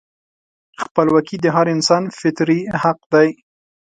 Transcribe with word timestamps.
خپلواکي 0.83 1.37
د 1.41 1.45
هر 1.55 1.67
انسان 1.75 2.03
فطري 2.19 2.59
حق 2.81 2.99
دی. 3.13 3.29